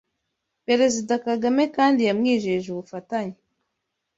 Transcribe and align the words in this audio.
Perezida 0.67 1.13
Kagame 1.25 1.63
kandi 1.75 2.01
yamwijeje 2.07 2.67
ubufatanye 2.69 3.37